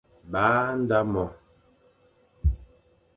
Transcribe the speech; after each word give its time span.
Ba 0.31 0.43
nda 0.81 0.99
mo, 1.11 1.25